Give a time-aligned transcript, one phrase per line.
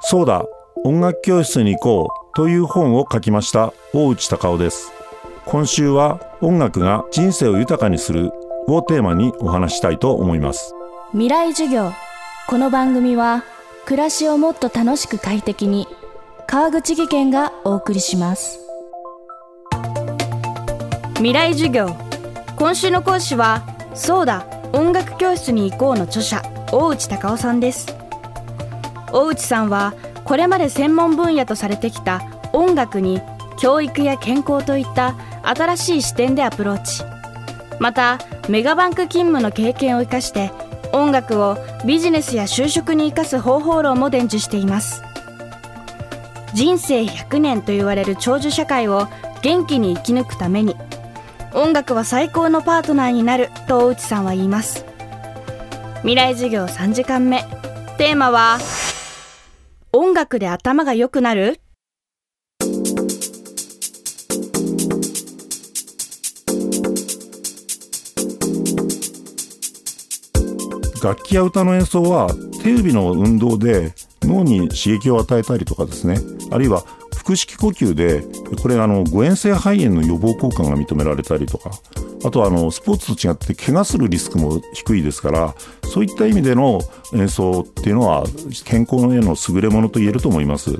[0.00, 0.44] そうだ
[0.84, 4.92] 音楽教室に行こうという本を書きました大内隆夫です。
[5.46, 8.30] 今週は音楽が人生を豊かにする
[8.66, 10.74] をテーマにお話したいと思います。
[11.12, 11.92] 未来授業。
[12.48, 13.44] この番組は
[13.86, 15.86] 暮らしをもっと楽しく快適に
[16.46, 18.58] 川口義賢がお送りします。
[21.14, 21.88] 未来授業。
[22.56, 23.62] 今週の講師は
[23.94, 26.42] そうだ音楽教室に行こうの著者
[26.72, 28.03] 大内隆夫さんです。
[29.14, 29.94] 大内さんは
[30.24, 32.22] これまで専門分野とされてきた
[32.52, 33.22] 音楽に
[33.56, 35.14] 教育や健康といった
[35.44, 37.04] 新しい視点でアプローチ。
[37.78, 40.50] またメガバンク勤務の経験を生かして
[40.92, 45.02] 音楽をビジネスや就職に生かす方法論も伝授しています。
[46.52, 49.06] 人生100年と言われる長寿社会を
[49.42, 50.76] 元気に生き抜くために
[51.52, 54.84] 音楽は最高のパートナーになると大内さんは言います。
[55.98, 57.44] 未来授業3時間目。
[57.96, 58.58] テーマは
[59.96, 61.60] 音楽で頭が良くなる？
[71.00, 72.28] 楽器や歌の演奏は
[72.64, 76.18] 手指の運動で脳に刺激を与えたりとかですね。
[76.50, 76.82] あるいは
[77.24, 78.24] 腹式呼吸で
[78.60, 81.70] これあの誤嚥性肺炎の予防効果が認められたりとか
[82.24, 86.80] あとはあのスポーツと違って怪我するリスクも低いですからそういった意味での
[87.12, 88.24] 演奏っていうのは
[88.64, 90.70] 健康への優れものと言えると思います。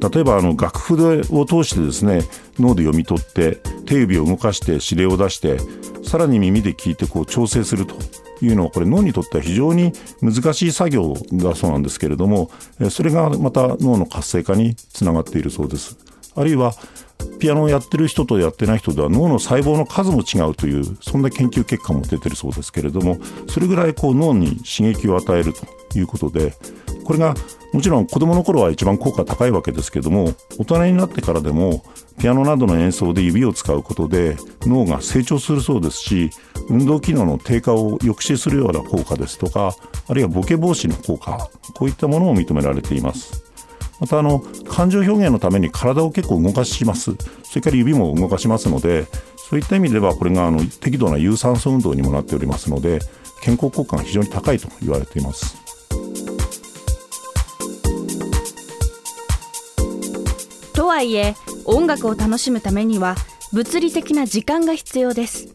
[0.00, 2.22] 例えばあの楽譜を通してですね
[2.58, 5.58] 脳で読み取って手指を動かして指令を出して
[6.04, 7.96] さらに耳で聞いてこう調整すると
[8.40, 9.92] いうのはこれ脳にとっては非常に
[10.22, 12.50] 難しい作業だそうなんですけれども
[12.90, 15.98] それがまた脳の活性化につながっているそうです。
[16.36, 16.74] あるいは
[17.38, 26.54] ピアノをやってる人とやってない人では脳の細胞の数も違うというそんな研究結果も出てるそうですけれどもそれぐらいこう脳に刺激を与えるということで
[27.04, 27.34] これが
[27.72, 31.84] もちろん子供の頃は一番効果高いわけですけども大人になってからでも
[32.18, 36.30] ピアノなどの演奏で指を使うことで脳が成長するそうですし
[36.68, 39.74] 運動機能の低下を抑止するような効果ですとか
[40.08, 43.47] あるいはボケ防止の効果こういったものも認められています。
[44.00, 47.16] またあの感情表現のために体を結構動かします。
[47.42, 53.00] それから指も動かしますのでそういった意味ではこれがあの適度な有酸素運動にもなっておりますので
[53.40, 55.56] 健康効果が非常に高いと言われています。
[60.74, 61.34] とはいえ
[61.64, 63.16] 音楽を楽しむためには
[63.52, 65.48] 物理的な時間が必要です。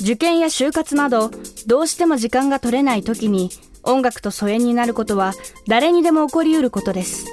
[0.00, 1.30] 受験や就活など
[1.66, 3.50] どうしても時間が取れない時に
[3.82, 5.32] 音楽と疎遠になることは
[5.66, 7.26] 誰にでも起こりうることです。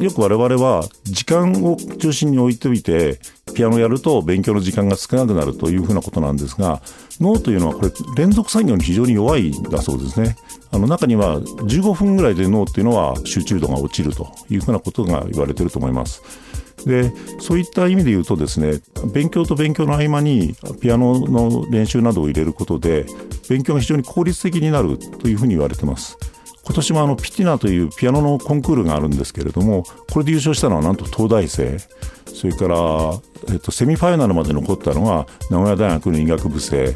[0.00, 3.18] よく我々は時間を中心に置いておいて
[3.54, 6.82] ピアノやると勉強の時間が少なくなるというふうなことなんですが
[7.18, 10.36] 脳というのはこれ連続作業に非常に弱いんだそうですね。
[10.70, 16.22] あの中には15分ぐらいで脳っていうのは集中度が落ちるというふうなことが言われていると思います。
[16.86, 18.80] でそういった意味で言うとですね
[19.12, 23.06] 勉強と勉強の合間にピアノの練習などを入れることで
[23.50, 26.16] 勉強が非常に効率的になるというふうに言われてます。
[26.64, 31.78] 今年もあのピティナというピアノのコンクールがあるんですけれどもこれで優勝したのはなんと東大生。
[32.26, 32.76] それから、
[33.48, 36.94] えっと、セミファイナルまで残ったのは名古屋大学の医学部生。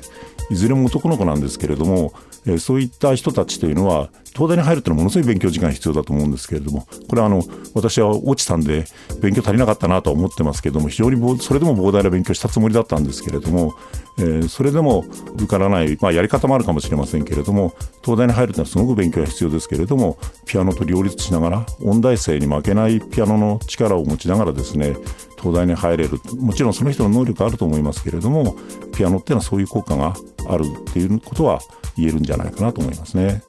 [0.50, 2.12] いずれも男の子なんですけれども
[2.46, 7.42] えそういった人たちというのは東大に入るというのはものすごい勉強時間必要だと思うんですけれどもこれはあの
[7.74, 8.84] 私は落ちたんで
[9.20, 13.74] 勉強足りなかったなと思ってますけれども非常にそれでも膨大な勉強したつもりだったんですけれども、
[14.18, 24.96] えー、それでも受からない、まあ、やり方もあるかもしれませんけれども東大に入るというのはすごく勉強が必要ですけれどもピアノと両立しながら音大生に負けないピアノの力を持ちながらですね
[25.40, 26.20] 東大に入れる。
[26.38, 28.56] もちろんその人の能力あると思いますけれども
[28.94, 30.14] ピアノっていうのはそういう効果が
[30.52, 31.60] あるっていうことは
[31.96, 33.42] 言えるんじゃないかなと思いますね。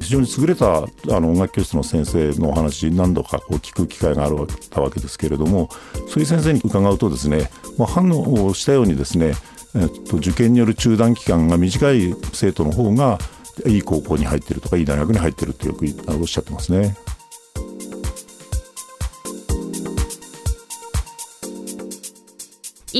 [0.00, 4.36] 非常に優れたあの音楽教室の先生のお話何度かこう聞く機会がある
[4.70, 5.68] たわけですけれども
[6.06, 9.32] そういう先生に伺うとですね、まあ、反応をしたようにですね、
[9.74, 13.18] えっと、受験による中断期間が短い生徒の方が
[13.66, 16.96] いい高校に入ってるとかいい大学に入ってるってよくおっしゃってますね。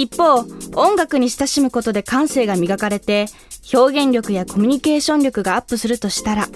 [0.01, 0.47] 一方
[0.77, 3.27] 音楽に親しむことで感性が磨かれて
[3.75, 6.47] 表現力やコミュニケーション力がアップするとしたら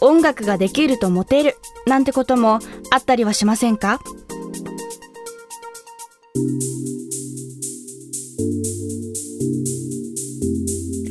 [0.00, 1.56] 音楽ができるとモテる
[1.86, 2.60] なんてことも
[2.92, 3.98] あったりはしませんか？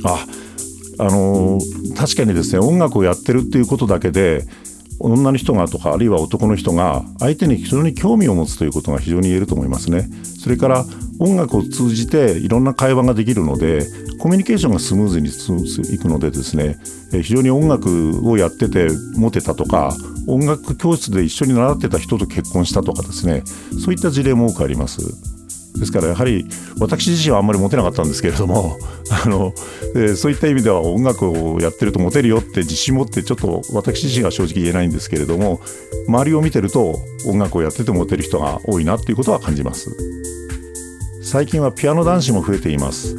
[0.06, 0.26] あ
[1.00, 1.60] あの
[1.98, 4.46] 確かにですね音楽をやってるっていうことだけで
[5.00, 10.10] 女の人がとかあるいは男の人が相手に非常に興味を持つということが非常に言えると思いますね。
[10.24, 10.86] それから
[11.20, 13.86] 音楽を通じていろんな会話ができるので
[14.20, 15.30] コミュニケーションがスムーズに
[15.94, 16.78] いくのでですね
[17.12, 19.96] 非常に音楽をやっててモテたとか
[20.28, 23.44] 音楽教室で一緒に習ってた人と結婚したとかですね
[23.84, 25.00] そういった事例も多くあります。
[25.78, 26.46] ですからやはり
[26.80, 28.78] 私自身はあんまりモテなかったんですけれども
[29.24, 29.54] あの、
[29.96, 35.62] えー、そういった意味では音楽をやってるとモテるよって自信持ってちょっと私自身は正直言えないんですけれども
[36.08, 39.90] 周りを見てると音楽をやっててモテる人が多いなっていうことは感じます
[41.30, 43.16] 最近はピアノ男子も増えています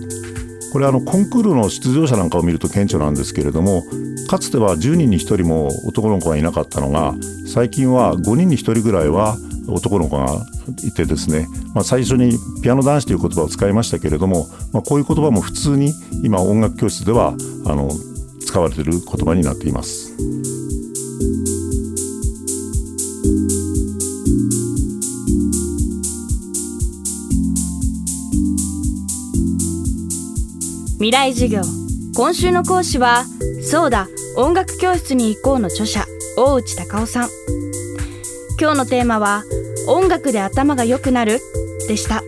[0.73, 3.85] これあのコンクールの出場者なんかを見ると顕著なんですけれども
[4.29, 7.15] かつては10人に1人も男の子がいなかったのが
[7.47, 9.37] 最近は5人に1人ぐらいは
[9.69, 10.45] 男の子が
[10.83, 15.93] いてですね、まあ、最初にピアノ男子という言葉を使いましたけれども、まあ、こういう言葉も普通に
[16.25, 17.91] 今音楽教室ではあの
[18.45, 20.60] 使われている言葉になっています。
[31.00, 31.62] 未来授業。
[32.14, 33.25] 今週の講師は
[33.62, 34.06] そうだ
[34.37, 36.05] 音楽教室に行こうの著者
[36.37, 37.29] 大内隆夫さん。
[38.61, 39.43] 今日のテーマは
[39.88, 41.41] 音楽で頭が良くなる？
[41.88, 42.23] でした。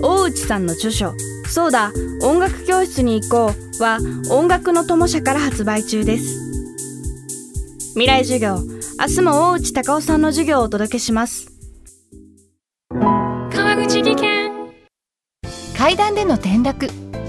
[0.00, 1.12] 大内さんの著書
[1.48, 1.90] そうだ
[2.22, 3.98] 音楽教室に行こうは
[4.30, 6.38] 音楽の友社から発売中です。
[7.94, 8.58] 未来授業
[9.00, 11.48] 明日も大内隆夫さんの授業をお届けします。
[12.92, 14.54] 川口技研。
[15.76, 16.88] 階段での転落